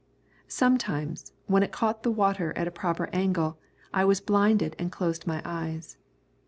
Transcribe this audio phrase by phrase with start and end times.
[0.47, 3.59] Sometimes, when it caught the water at a proper angle,
[3.93, 5.95] I was blinded and closed my eyes.